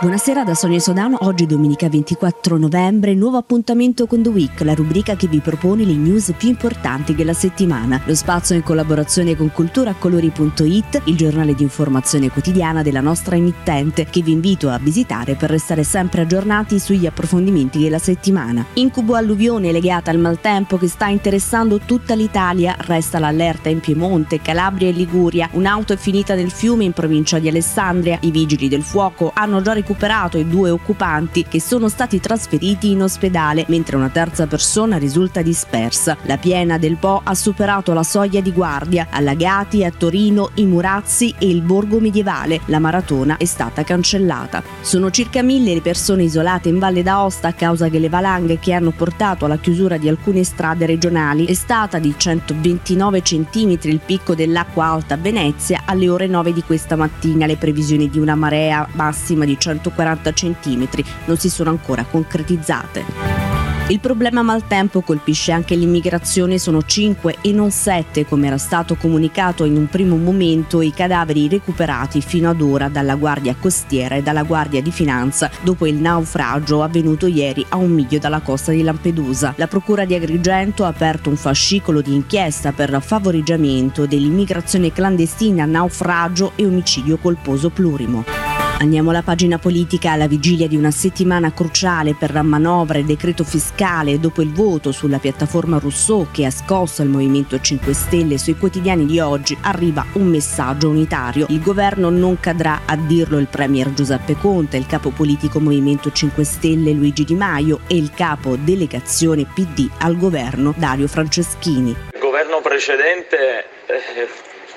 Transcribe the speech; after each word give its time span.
Buonasera 0.00 0.44
da 0.44 0.54
Sonia 0.54 0.78
Sodano, 0.78 1.16
oggi 1.22 1.44
domenica 1.44 1.88
24 1.88 2.56
novembre, 2.56 3.14
nuovo 3.14 3.36
appuntamento 3.36 4.06
con 4.06 4.22
The 4.22 4.28
Week, 4.28 4.60
la 4.60 4.74
rubrica 4.74 5.16
che 5.16 5.26
vi 5.26 5.40
propone 5.40 5.82
le 5.82 5.94
news 5.94 6.32
più 6.38 6.50
importanti 6.50 7.16
della 7.16 7.32
settimana. 7.32 8.00
Lo 8.04 8.14
spazio 8.14 8.54
in 8.54 8.62
collaborazione 8.62 9.34
con 9.34 9.50
culturacolori.it, 9.50 11.02
il 11.06 11.16
giornale 11.16 11.52
di 11.56 11.64
informazione 11.64 12.30
quotidiana 12.30 12.82
della 12.82 13.00
nostra 13.00 13.34
emittente, 13.34 14.04
che 14.04 14.22
vi 14.22 14.30
invito 14.30 14.70
a 14.70 14.78
visitare 14.78 15.34
per 15.34 15.50
restare 15.50 15.82
sempre 15.82 16.20
aggiornati 16.20 16.78
sugli 16.78 17.06
approfondimenti 17.06 17.80
della 17.80 17.98
settimana. 17.98 18.64
Incubo 18.74 19.16
alluvione 19.16 19.72
legata 19.72 20.12
al 20.12 20.20
maltempo 20.20 20.78
che 20.78 20.86
sta 20.86 21.08
interessando 21.08 21.80
tutta 21.80 22.14
l'Italia, 22.14 22.76
resta 22.78 23.18
l'allerta 23.18 23.68
in 23.68 23.80
Piemonte, 23.80 24.40
Calabria 24.40 24.90
e 24.90 24.92
Liguria. 24.92 25.48
Un'auto 25.54 25.92
è 25.92 25.96
finita 25.96 26.36
nel 26.36 26.52
fiume 26.52 26.84
in 26.84 26.92
provincia 26.92 27.40
di 27.40 27.48
Alessandria. 27.48 28.18
I 28.20 28.30
vigili 28.30 28.68
del 28.68 28.84
fuoco 28.84 29.32
hanno 29.34 29.60
già 29.60 29.72
recuperato 29.72 29.86
recuperato 29.88 30.36
i 30.36 30.46
due 30.46 30.68
occupanti 30.68 31.46
che 31.48 31.62
sono 31.62 31.88
stati 31.88 32.20
trasferiti 32.20 32.90
in 32.90 33.02
ospedale, 33.02 33.64
mentre 33.68 33.96
una 33.96 34.10
terza 34.10 34.46
persona 34.46 34.98
risulta 34.98 35.40
dispersa. 35.40 36.16
La 36.24 36.36
piena 36.36 36.76
del 36.76 36.96
Po 36.96 37.22
ha 37.24 37.34
superato 37.34 37.94
la 37.94 38.02
soglia 38.02 38.42
di 38.42 38.52
guardia, 38.52 39.06
allagati 39.10 39.84
a 39.84 39.90
Torino 39.90 40.50
i 40.54 40.66
Murazzi 40.66 41.34
e 41.38 41.48
il 41.48 41.62
borgo 41.62 42.00
medievale. 42.00 42.60
La 42.66 42.78
maratona 42.78 43.38
è 43.38 43.46
stata 43.46 43.82
cancellata. 43.82 44.62
Sono 44.82 45.10
circa 45.10 45.42
mille 45.42 45.72
le 45.72 45.80
persone 45.80 46.24
isolate 46.24 46.68
in 46.68 46.78
Valle 46.78 47.02
d'Aosta 47.02 47.48
a 47.48 47.52
causa 47.54 47.88
delle 47.88 48.10
valanghe 48.10 48.58
che 48.58 48.74
hanno 48.74 48.90
portato 48.90 49.46
alla 49.46 49.56
chiusura 49.56 49.96
di 49.96 50.08
alcune 50.08 50.44
strade 50.44 50.84
regionali. 50.84 51.46
È 51.46 51.54
stata 51.54 51.98
di 51.98 52.14
129 52.14 53.22
cm 53.22 53.78
il 53.82 54.00
picco 54.04 54.34
dell'acqua 54.34 54.84
alta 54.84 55.14
a 55.14 55.18
Venezia 55.18 55.82
alle 55.86 56.10
ore 56.10 56.26
9 56.26 56.52
di 56.52 56.62
questa 56.62 56.96
mattina. 56.96 57.46
Le 57.46 57.56
previsioni 57.56 58.10
di 58.10 58.18
una 58.18 58.34
marea 58.34 58.86
massima 58.92 59.46
di 59.46 59.58
100 59.58 59.77
140 59.78 60.32
cm 60.32 60.88
non 61.26 61.36
si 61.38 61.48
sono 61.48 61.70
ancora 61.70 62.04
concretizzate. 62.04 63.48
Il 63.90 64.00
problema 64.00 64.42
maltempo 64.42 65.00
colpisce 65.00 65.50
anche 65.50 65.74
l'immigrazione, 65.74 66.58
sono 66.58 66.82
5 66.82 67.38
e 67.40 67.52
non 67.52 67.70
7 67.70 68.26
come 68.26 68.46
era 68.46 68.58
stato 68.58 68.96
comunicato 68.96 69.64
in 69.64 69.76
un 69.76 69.86
primo 69.86 70.18
momento 70.18 70.82
i 70.82 70.92
cadaveri 70.92 71.48
recuperati 71.48 72.20
fino 72.20 72.50
ad 72.50 72.60
ora 72.60 72.90
dalla 72.90 73.14
Guardia 73.14 73.56
Costiera 73.58 74.16
e 74.16 74.22
dalla 74.22 74.42
Guardia 74.42 74.82
di 74.82 74.92
Finanza 74.92 75.50
dopo 75.62 75.86
il 75.86 75.94
naufragio 75.94 76.82
avvenuto 76.82 77.26
ieri 77.26 77.64
a 77.70 77.76
un 77.76 77.92
miglio 77.92 78.18
dalla 78.18 78.40
costa 78.40 78.72
di 78.72 78.82
Lampedusa. 78.82 79.54
La 79.56 79.68
Procura 79.68 80.04
di 80.04 80.14
Agrigento 80.14 80.84
ha 80.84 80.88
aperto 80.88 81.30
un 81.30 81.36
fascicolo 81.36 82.02
di 82.02 82.12
inchiesta 82.12 82.72
per 82.72 83.00
favoreggiamento 83.00 84.04
dell'immigrazione 84.04 84.92
clandestina, 84.92 85.64
naufragio 85.64 86.52
e 86.56 86.66
omicidio 86.66 87.16
colposo 87.16 87.70
plurimo. 87.70 88.37
Andiamo 88.80 89.10
alla 89.10 89.22
pagina 89.22 89.58
politica 89.58 90.12
alla 90.12 90.28
vigilia 90.28 90.68
di 90.68 90.76
una 90.76 90.92
settimana 90.92 91.52
cruciale 91.52 92.14
per 92.14 92.32
la 92.32 92.42
manovra 92.42 92.98
e 92.98 93.02
decreto 93.02 93.42
fiscale 93.42 94.20
dopo 94.20 94.40
il 94.40 94.52
voto 94.52 94.92
sulla 94.92 95.18
piattaforma 95.18 95.80
Rousseau 95.80 96.28
che 96.30 96.44
ha 96.44 96.50
scosso 96.50 97.02
il 97.02 97.08
Movimento 97.08 97.60
5 97.60 97.92
Stelle 97.92 98.38
sui 98.38 98.56
quotidiani 98.56 99.04
di 99.04 99.18
oggi 99.18 99.58
arriva 99.62 100.06
un 100.12 100.28
messaggio 100.28 100.90
unitario. 100.90 101.46
Il 101.48 101.60
governo 101.60 102.08
non 102.08 102.38
cadrà 102.38 102.82
a 102.86 102.94
dirlo 102.96 103.38
il 103.38 103.48
premier 103.48 103.92
Giuseppe 103.92 104.36
Conte, 104.36 104.76
il 104.76 104.86
capo 104.86 105.10
politico 105.10 105.58
Movimento 105.58 106.12
5 106.12 106.44
Stelle 106.44 106.92
Luigi 106.92 107.24
Di 107.24 107.34
Maio 107.34 107.80
e 107.88 107.96
il 107.96 108.12
capo 108.14 108.54
delegazione 108.54 109.44
PD 109.44 109.88
al 109.98 110.16
governo 110.16 110.72
Dario 110.76 111.08
Franceschini. 111.08 111.96
Il 112.12 112.20
governo 112.20 112.60
precedente 112.60 113.64
eh, 113.86 114.28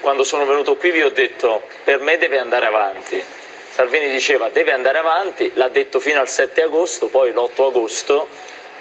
quando 0.01 0.23
sono 0.23 0.47
venuto 0.47 0.75
qui 0.75 0.89
vi 0.89 1.03
ho 1.03 1.11
detto 1.11 1.61
per 1.83 1.99
me 1.99 2.17
deve 2.17 2.39
andare 2.39 2.65
avanti 2.65 3.40
Salvini 3.71 4.09
diceva 4.09 4.49
deve 4.49 4.73
andare 4.73 4.97
avanti, 4.97 5.49
l'ha 5.55 5.69
detto 5.69 6.01
fino 6.01 6.19
al 6.19 6.27
7 6.27 6.63
agosto, 6.63 7.07
poi 7.07 7.31
l'8 7.31 7.67
agosto 7.67 8.27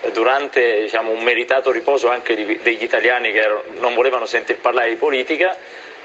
eh, 0.00 0.10
durante 0.10 0.80
diciamo, 0.80 1.12
un 1.12 1.22
meritato 1.22 1.70
riposo 1.70 2.08
anche 2.08 2.34
degli 2.34 2.82
italiani 2.82 3.30
che 3.30 3.48
non 3.78 3.94
volevano 3.94 4.26
sentir 4.26 4.58
parlare 4.58 4.88
di 4.88 4.96
politica, 4.96 5.56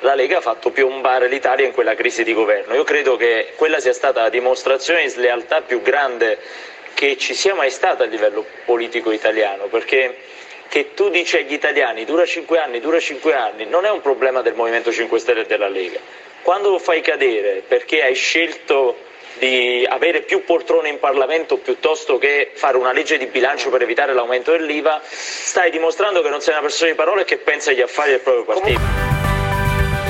la 0.02 0.14
Lega 0.14 0.38
ha 0.38 0.42
fatto 0.42 0.70
piombare 0.70 1.28
l'Italia 1.28 1.66
in 1.66 1.72
quella 1.72 1.96
crisi 1.96 2.24
di 2.24 2.34
governo. 2.34 2.76
Io 2.76 2.84
credo 2.84 3.16
che 3.16 3.54
quella 3.56 3.80
sia 3.80 3.94
stata 3.94 4.22
la 4.22 4.30
dimostrazione 4.30 5.02
di 5.02 5.10
slealtà 5.10 5.62
più 5.62 5.82
grande 5.82 6.38
che 6.94 7.18
ci 7.18 7.34
sia 7.34 7.56
mai 7.56 7.72
stata 7.72 8.04
a 8.04 8.08
livello 8.08 8.46
politico 8.66 9.12
italiano, 9.12 9.66
perché 9.66 10.16
che 10.68 10.94
tu 10.94 11.10
dici 11.10 11.38
agli 11.38 11.54
italiani 11.54 12.06
dura 12.06 12.26
5 12.26 12.58
anni, 12.60 12.80
dura 12.80 13.00
5 13.00 13.34
anni, 13.34 13.66
non 13.66 13.86
è 13.86 13.90
un 13.90 14.02
problema 14.02 14.42
del 14.42 14.54
Movimento 14.56 14.92
5 14.92 15.20
Stelle 15.20 15.42
e 15.42 15.46
della 15.46 15.68
Lega, 15.68 16.00
quando 16.42 16.70
lo 16.70 16.80
fai 16.80 17.02
cadere 17.02 17.64
perché 17.68 18.04
hai 18.04 18.16
scelto 18.16 18.98
di 19.38 19.86
avere 19.90 20.22
più 20.22 20.44
poltrone 20.44 20.90
in 20.90 21.00
Parlamento 21.00 21.58
piuttosto 21.58 22.18
che 22.18 22.52
fare 22.54 22.78
una 22.78 22.94
legge 22.94 23.18
di 23.18 23.26
bilancio 23.26 23.70
per 23.70 23.82
evitare 23.82 24.14
l'aumento 24.14 24.52
dell'IVA, 24.52 25.02
stai 25.04 25.72
dimostrando 25.72 26.22
che 26.22 26.30
non 26.30 26.42
sei 26.42 26.54
una 26.54 26.62
persona 26.62 26.90
di 26.92 26.96
parole 26.96 27.22
e 27.22 27.26
che 27.26 27.38
pensa 27.38 27.72
agli 27.72 27.82
affari 27.82 28.12
del 28.12 28.20
proprio 28.22 28.46
partito. 28.46 29.15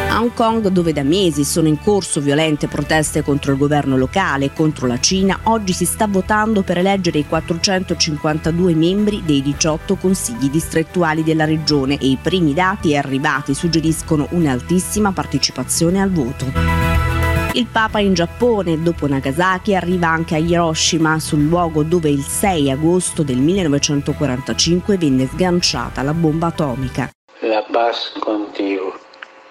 A 0.10 0.22
Hong 0.22 0.34
Kong, 0.34 0.68
dove 0.70 0.94
da 0.94 1.04
mesi 1.04 1.44
sono 1.44 1.68
in 1.68 1.80
corso 1.80 2.22
violente 2.22 2.68
proteste 2.68 3.22
contro 3.22 3.52
il 3.52 3.58
governo 3.58 3.98
locale 3.98 4.46
e 4.46 4.54
contro 4.54 4.88
la 4.88 5.00
Cina, 5.00 5.40
oggi 5.44 5.74
si 5.74 5.86
sta 5.86 6.08
votando 6.08 6.62
per 6.62 6.78
eleggere 6.78 7.20
i 7.20 7.28
452 7.28 8.76
membri 8.76 9.24
dei 9.26 9.42
18 9.42 9.96
consigli 9.96 10.50
distrettuali 10.50 11.24
della 11.24 11.46
regione 11.46 11.98
e 11.98 12.08
i 12.08 12.18
primi 12.22 12.54
dati 12.54 12.96
arrivati 12.96 13.54
suggeriscono 13.54 14.28
un'altissima 14.32 15.12
partecipazione 15.12 16.02
al 16.02 16.12
voto. 16.12 16.46
Il 17.56 17.68
Papa 17.72 18.00
in 18.00 18.14
Giappone, 18.14 18.82
dopo 18.82 19.08
Nagasaki, 19.08 19.76
arriva 19.76 20.10
anche 20.10 20.36
a 20.36 20.38
Hiroshima, 20.38 21.20
sul 21.20 21.46
luogo 21.46 21.84
dove 21.84 22.10
il 22.10 22.22
6 22.22 22.70
agosto 22.70 23.24
del 23.24 23.38
1945 23.38 24.98
venne 24.98 25.26
sganciata 25.26 26.02
la 26.02 26.14
bomba 26.14 26.48
atomica. 26.48 27.10
La 27.40 27.66
paz 27.72 28.12
contigo. 28.20 29.05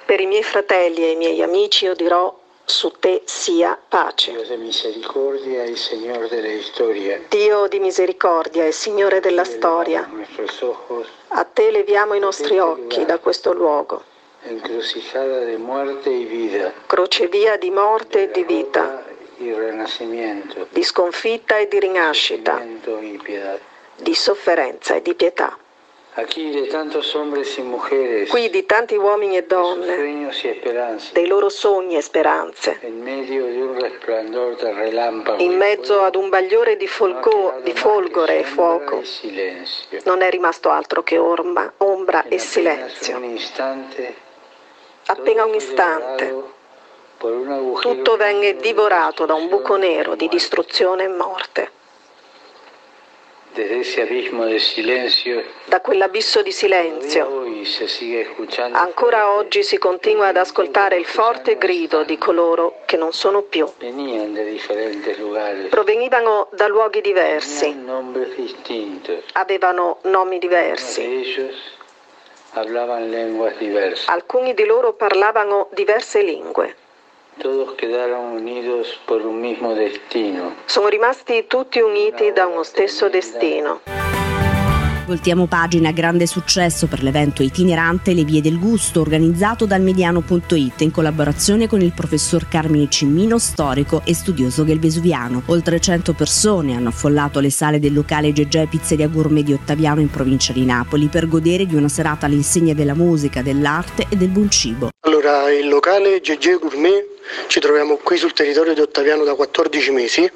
Per 0.07 0.21
i 0.21 0.27
miei 0.27 0.43
fratelli 0.43 1.03
e 1.03 1.11
i 1.13 1.17
miei 1.17 1.43
amici 1.43 1.87
io 1.87 1.95
dirò 1.95 2.37
su 2.67 2.91
te 2.99 3.23
sia 3.25 3.79
pace. 3.89 4.33
Dio 4.33 4.43
di 4.47 4.57
misericordia 4.57 5.65
e 5.65 5.77
Signore 5.77 6.29
della 6.29 6.63
storia. 6.63 7.21
Dio 7.29 7.67
di 7.69 7.79
misericordia 7.79 8.67
e 8.67 8.73
Signore 8.73 9.21
della 9.21 9.45
storia. 9.45 10.09
A 11.29 11.45
te 11.45 11.71
leviamo 11.71 12.15
i 12.15 12.19
nostri 12.19 12.59
occhi 12.59 13.05
da 13.07 13.19
questo 13.19 13.55
luogo. 13.55 14.05
Croce 16.87 17.27
via 17.29 17.57
di 17.57 17.71
morte 17.71 18.25
e 18.25 18.31
di 18.31 18.45
vita. 18.45 19.05
Di 20.69 20.83
sconfitta 20.83 21.57
e 21.57 21.69
di 21.69 21.81
rinascita. 21.81 22.63
Di 23.97 24.15
sofferenza 24.15 24.95
e 24.97 25.03
di 25.03 25.15
pietà. 25.15 25.57
Qui 28.29 28.49
di 28.49 28.65
tanti 28.67 28.95
uomini 28.95 29.37
e 29.37 29.43
donne, 29.47 30.31
dei 31.13 31.27
loro 31.27 31.49
sogni 31.49 31.97
e 31.97 32.03
speranze, 32.03 32.79
in 35.39 35.57
mezzo 35.57 36.03
ad 36.03 36.15
un 36.15 36.29
bagliore 36.29 36.77
di, 36.77 36.87
folco, 36.87 37.55
di 37.65 37.73
folgore 37.73 38.39
e 38.39 38.45
fuoco, 38.45 39.03
non 40.05 40.23
è 40.23 40.31
rimasto 40.31 40.71
altro 40.71 41.03
che 41.03 41.19
orma, 41.19 41.73
ombra 41.79 42.25
e 42.29 42.39
silenzio. 42.39 43.21
Appena 45.07 45.45
un 45.45 45.55
istante, 45.55 46.43
tutto 47.19 48.17
venne 48.17 48.55
divorato 48.55 49.27
da 49.27 49.35
un 49.35 49.49
buco 49.49 49.75
nero 49.75 50.15
di 50.15 50.29
distruzione 50.29 51.03
e 51.05 51.09
morte. 51.09 51.83
Da 55.67 55.81
quell'abisso 55.81 56.43
di 56.43 56.51
silenzio, 56.51 57.45
ancora 58.73 59.31
oggi 59.31 59.63
si 59.63 59.79
continua 59.79 60.27
ad 60.27 60.37
ascoltare 60.39 60.97
il 60.97 61.05
forte 61.05 61.57
grido 61.57 62.03
di 62.03 62.19
coloro 62.19 62.81
che 62.85 62.97
non 62.97 63.13
sono 63.13 63.43
più. 63.43 63.71
Provenivano 65.69 66.49
da 66.51 66.67
luoghi 66.67 67.01
diversi, 67.01 67.77
avevano 69.35 69.99
nomi 70.03 70.39
diversi. 70.41 71.39
Alcuni 74.07 74.55
di 74.55 74.65
loro 74.65 74.95
parlavano 74.95 75.69
diverse 75.71 76.23
lingue. 76.23 76.77
Todos 77.41 77.75
quedaron 77.75 78.37
unidos 78.37 78.87
por 79.07 79.23
un 79.23 79.41
mismo 79.41 79.75
destino. 79.75 80.55
Sono 80.67 80.89
rimasti 80.89 81.47
tutti 81.49 81.81
uniti 81.81 82.33
da 82.33 82.47
uno 82.47 82.63
stesso 82.63 83.09
destino. 83.09 83.81
Voltiamo 85.07 85.47
pagina, 85.47 85.91
grande 85.91 86.27
successo 86.27 86.87
per 86.87 87.03
l'evento 87.03 87.43
itinerante 87.43 88.15
Le 88.15 88.25
Vie 88.25 88.41
del 88.41 88.59
Gusto 88.59 89.03
organizzato 89.03 89.67
dal 89.67 89.83
Mediano.it 89.83 90.81
in 90.81 90.91
collaborazione 90.91 91.69
con 91.69 91.83
il 91.83 91.93
professor 91.93 92.49
Carmine 92.49 92.89
Cimmino, 92.89 93.37
storico 93.39 94.01
e 94.07 94.15
studioso 94.15 94.63
del 94.63 94.79
Vesuviano. 94.79 95.43
Oltre 95.47 95.79
100 95.79 96.15
persone 96.15 96.75
hanno 96.75 96.89
affollato 96.89 97.41
le 97.41 97.51
sale 97.51 97.79
del 97.79 97.93
locale 97.93 98.33
Gegè 98.33 98.67
Pizzeria 98.67 99.09
Gourmet 99.09 99.45
di 99.45 99.53
Ottaviano 99.53 100.01
in 100.01 100.09
provincia 100.09 100.55
di 100.55 100.65
Napoli 100.65 101.09
per 101.09 101.29
godere 101.29 101.67
di 101.67 101.75
una 101.75 101.89
serata 101.89 102.25
all'insegna 102.25 102.73
della 102.73 102.95
musica, 102.95 103.43
dell'arte 103.43 104.07
e 104.09 104.17
del 104.17 104.29
buon 104.29 104.51
cibo. 104.51 104.89
Allora, 105.01 105.51
il 105.53 105.69
locale 105.69 106.23
Gegè 106.23 106.59
Gourmet 106.59 107.14
ci 107.47 107.61
troviamo 107.61 107.97
qui 107.99 108.17
sul 108.17 108.33
territorio 108.33 108.75
di 108.75 108.81
Ottaviano 108.81 109.25
da 109.25 109.35
14 109.35 109.91
mesi. 109.91 110.31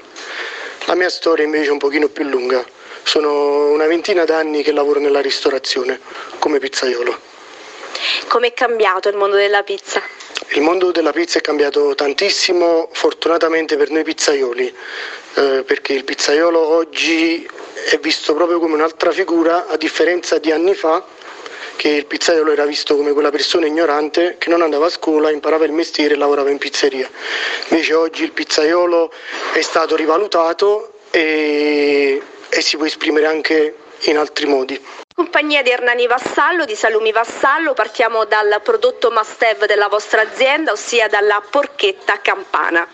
La 0.87 0.95
mia 0.95 1.09
storia 1.09 1.45
invece 1.45 1.69
è 1.69 1.73
un 1.73 1.79
pochino 1.79 2.09
più 2.09 2.25
lunga. 2.25 2.65
Sono 3.03 3.71
una 3.71 3.87
ventina 3.87 4.25
d'anni 4.25 4.63
che 4.63 4.73
lavoro 4.73 5.01
nella 5.01 5.21
ristorazione 5.21 6.01
come 6.39 6.59
pizzaiolo. 6.59 7.19
Com'è 8.29 8.53
cambiato 8.53 9.09
il 9.09 9.17
mondo 9.17 9.37
della 9.37 9.63
pizza? 9.63 10.03
Il 10.51 10.63
mondo 10.63 10.93
della 10.93 11.13
pizza 11.13 11.39
è 11.39 11.43
cambiato 11.43 11.95
tantissimo, 11.95 12.89
fortunatamente 12.93 13.77
per 13.77 13.91
noi 13.91 14.03
pizzaioli, 14.03 14.75
eh, 15.35 15.63
perché 15.67 15.93
il 15.93 16.05
pizzaiolo 16.05 16.59
oggi 16.59 17.49
è 17.91 17.99
visto 17.99 18.35
proprio 18.35 18.59
come 18.59 18.75
un'altra 18.75 19.11
figura, 19.11 19.67
a 19.67 19.77
differenza 19.77 20.39
di 20.39 20.51
anni 20.51 20.75
fa 20.75 21.05
che 21.79 21.89
il 21.91 22.07
pizzaiolo 22.07 22.51
era 22.51 22.65
visto 22.65 22.97
come 22.97 23.13
quella 23.13 23.31
persona 23.31 23.67
ignorante 23.67 24.35
che 24.37 24.51
non 24.51 24.63
andava 24.63 24.87
a 24.87 24.91
scuola, 24.91 25.31
imparava 25.31 25.65
il 25.65 25.71
mestiere 25.71 26.15
e 26.15 26.17
lavorava 26.17 26.51
in 26.51 26.59
pizzeria. 26.59 27.09
Invece 27.69 27.95
oggi 27.95 28.25
il 28.25 28.33
pizzaiolo 28.33 29.13
è 29.53 29.61
stato 29.61 29.95
rivalutato 29.95 30.95
e, 31.13 32.21
e 32.49 32.61
si 32.61 32.77
può 32.77 32.85
esprimere 32.85 33.27
anche 33.27 33.77
in 34.01 34.19
altri 34.19 34.47
modi. 34.47 34.85
Compagnia 35.15 35.63
di 35.63 35.71
Ernani 35.71 36.09
Vassallo, 36.09 36.65
di 36.65 36.75
Salumi 36.75 37.13
Vassallo, 37.13 37.75
partiamo 37.75 38.25
dal 38.25 38.61
prodotto 38.63 39.11
must 39.13 39.41
have 39.43 39.67
della 39.67 39.89
vostra 39.89 40.23
azienda, 40.23 40.73
ossia 40.73 41.07
dalla 41.07 41.41
porchetta 41.49 42.21
campana. 42.21 42.87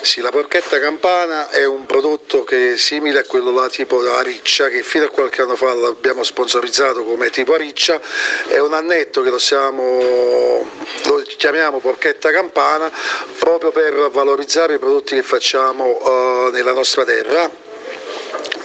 Sì, 0.00 0.20
la 0.20 0.30
porchetta 0.30 0.78
campana 0.78 1.50
è 1.50 1.64
un 1.64 1.84
prodotto 1.84 2.44
che 2.44 2.74
è 2.74 2.76
simile 2.76 3.20
a 3.20 3.24
quello 3.24 3.50
là 3.50 3.68
tipo 3.68 4.02
da 4.02 4.22
riccia, 4.22 4.68
che 4.68 4.82
fino 4.82 5.04
a 5.04 5.08
qualche 5.08 5.42
anno 5.42 5.56
fa 5.56 5.74
l'abbiamo 5.74 6.22
sponsorizzato 6.22 7.04
come 7.04 7.30
tipo 7.30 7.56
riccia, 7.56 8.00
è 8.46 8.58
un 8.58 8.72
annetto 8.74 9.22
che 9.22 9.30
lo, 9.30 9.38
siamo, 9.38 10.66
lo 11.04 11.22
chiamiamo 11.36 11.80
porchetta 11.80 12.30
campana 12.30 12.90
proprio 13.38 13.70
per 13.70 14.08
valorizzare 14.10 14.74
i 14.74 14.78
prodotti 14.78 15.16
che 15.16 15.22
facciamo 15.22 16.46
uh, 16.46 16.50
nella 16.50 16.72
nostra 16.72 17.04
terra 17.04 17.50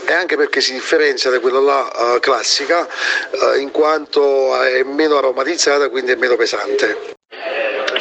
e 0.06 0.14
anche 0.14 0.38
perché 0.38 0.62
si 0.62 0.74
differenzia 0.74 1.30
da 1.30 1.40
quella 1.40 1.60
là 1.60 1.92
uh, 2.16 2.20
classica 2.20 2.88
uh, 3.32 3.60
in 3.60 3.72
quanto 3.72 4.60
è 4.62 4.84
meno 4.84 5.18
aromatizzata 5.18 5.90
quindi 5.90 6.12
è 6.12 6.16
meno 6.16 6.36
pesante. 6.36 7.13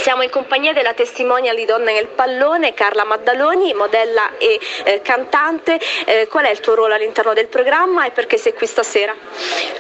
Siamo 0.03 0.25
in 0.25 0.31
compagnia 0.31 0.73
della 0.73 0.95
testimonial 0.95 1.55
di 1.55 1.65
Donne 1.65 1.93
nel 1.93 2.09
pallone, 2.09 2.75
Carla 2.75 3.05
Maddaloni, 3.05 3.73
modella 3.73 4.37
e 4.37 4.59
eh, 4.83 5.01
cantante. 5.01 5.79
Eh, 6.07 6.27
qual 6.27 6.45
è 6.45 6.51
il 6.51 6.59
tuo 6.59 6.75
ruolo 6.75 6.95
all'interno 6.95 7.35
del 7.35 7.47
programma 7.47 8.05
e 8.05 8.11
perché 8.11 8.37
sei 8.37 8.53
qui 8.53 8.67
stasera? 8.67 9.15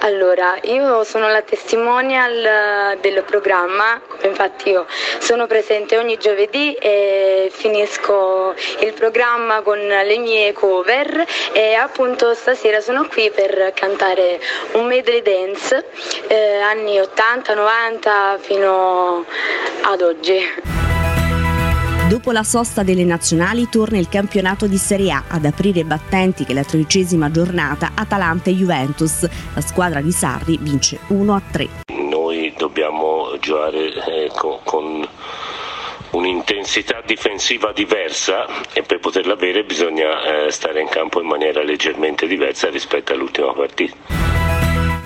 Allora, 0.02 0.56
io 0.62 1.02
sono 1.02 1.28
la 1.28 1.42
testimonial 1.42 2.44
eh, 2.44 2.98
del 3.00 3.24
programma, 3.24 4.00
infatti 4.22 4.70
io 4.70 4.86
sono 5.18 5.48
presente 5.48 5.98
ogni 5.98 6.16
giovedì 6.18 6.72
e 6.74 7.50
finisco 7.52 8.54
il 8.78 8.92
programma 8.92 9.60
con 9.62 9.78
le 9.78 10.18
mie 10.18 10.52
cover 10.52 11.26
e 11.52 11.74
appunto 11.74 12.32
stasera 12.34 12.80
sono 12.80 13.08
qui 13.08 13.28
per 13.32 13.72
cantare 13.74 14.40
un 14.74 14.86
medley 14.86 15.20
dance 15.20 15.84
eh, 16.28 16.58
anni 16.60 17.00
80-90 17.00 18.38
fino 18.38 19.24
ad 19.82 20.00
oggi. 20.00 20.38
Dopo 22.08 22.30
la 22.30 22.42
sosta 22.42 22.82
delle 22.82 23.04
nazionali 23.04 23.68
torna 23.68 23.98
il 23.98 24.08
campionato 24.08 24.66
di 24.66 24.76
Serie 24.76 25.12
A 25.12 25.24
ad 25.28 25.44
aprire 25.44 25.84
battenti 25.84 26.44
che 26.44 26.52
la 26.52 26.62
tredicesima 26.62 27.30
giornata 27.30 27.92
Atalanta 27.94 28.50
e 28.50 28.54
Juventus. 28.54 29.26
La 29.54 29.60
squadra 29.60 30.00
di 30.00 30.12
Sarri 30.12 30.58
vince 30.60 30.98
1-3. 31.08 31.68
Noi 32.08 32.52
dobbiamo 32.56 33.36
giocare 33.40 33.92
eh, 33.92 34.30
con, 34.36 34.58
con 34.62 35.08
un'intensità 36.10 37.02
difensiva 37.04 37.72
diversa 37.72 38.46
e 38.72 38.82
per 38.82 38.98
poterla 38.98 39.32
avere 39.32 39.64
bisogna 39.64 40.46
eh, 40.46 40.50
stare 40.50 40.80
in 40.80 40.88
campo 40.88 41.20
in 41.20 41.26
maniera 41.26 41.62
leggermente 41.62 42.26
diversa 42.26 42.68
rispetto 42.68 43.14
all'ultima 43.14 43.52
partita. 43.52 44.21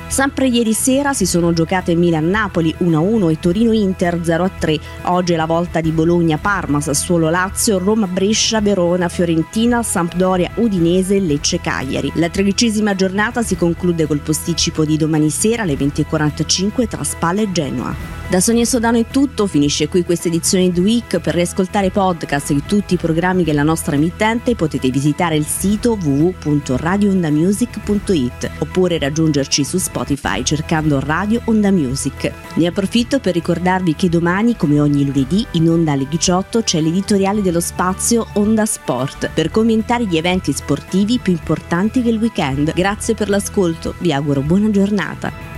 Sempre 0.08 0.47
ieri 0.47 0.73
sera 0.73 1.12
si 1.12 1.26
sono 1.26 1.53
giocate 1.53 1.94
Milan-Napoli 1.94 2.75
1-1 2.79 3.31
e 3.31 3.38
Torino-Inter 3.38 4.20
0-3. 4.20 4.81
Oggi 5.03 5.35
è 5.35 5.37
la 5.37 5.47
volta 5.47 5.81
di 5.81 5.91
Bologna-Parma, 5.91 6.81
Sassuolo-Lazio, 6.81 7.79
Roma-Brescia, 7.79 8.61
Verona-Fiorentina, 8.61 9.82
Sampdoria-Udinese, 9.82 11.19
Lecce-Cagliari. 11.19 12.12
La 12.14 12.31
tredicesima 12.31 12.94
giornata 12.94 13.43
si 13.43 13.56
conclude 13.56 14.06
col 14.06 14.20
posticipo 14.20 14.85
di 14.85 14.97
domani 14.97 15.29
sera 15.29 15.64
alle 15.64 15.75
20.45 15.75 16.87
tra 16.87 17.05
Spalla 17.05 17.43
e 17.43 17.53
Genoa. 17.53 18.17
Da 18.29 18.41
Sonia 18.41 18.64
Sodano 18.64 18.99
è 18.99 19.06
tutto, 19.08 19.47
finisce 19.47 19.87
qui 19.87 20.05
questa 20.05 20.26
edizione 20.26 20.70
di 20.70 20.81
Week. 20.81 21.20
Per 21.20 21.32
riascoltare 21.32 21.91
podcast 21.91 22.53
di 22.53 22.64
tutti 22.67 22.94
i 22.94 22.97
programmi 22.97 23.44
della 23.44 23.62
nostra 23.62 23.94
emittente 23.94 24.56
potete 24.56 24.91
visitare 24.91 25.37
il 25.37 25.44
sito 25.44 25.97
www.radioondamusic.it 26.03 28.50
oppure 28.58 28.99
raggiungerci 28.99 29.62
su 29.62 29.79
Spotify 29.96 30.43
cercando 30.43 31.00
Radio 31.00 31.40
Onda 31.46 31.70
Music. 31.70 32.31
Ne 32.56 32.66
approfitto 32.66 33.19
per 33.19 33.32
ricordarvi 33.32 33.94
che 33.94 34.10
domani, 34.10 34.54
come 34.54 34.78
ogni 34.78 35.06
lunedì, 35.06 35.46
in 35.52 35.70
Onda 35.70 35.93
alle 35.93 36.06
18 36.06 36.62
c'è 36.62 36.82
l'editoriale 36.82 37.40
dello 37.40 37.60
spazio 37.60 38.26
Onda 38.34 38.66
Sport 38.66 39.31
per 39.32 39.50
commentare 39.50 40.04
gli 40.04 40.19
eventi 40.19 40.52
sportivi 40.52 41.19
più 41.19 41.32
importanti 41.32 42.02
del 42.02 42.19
weekend. 42.19 42.75
Grazie 42.75 43.14
per 43.14 43.31
l'ascolto, 43.31 43.94
vi 44.00 44.12
auguro 44.12 44.43
buona 44.43 44.70
giornata. 44.70 45.56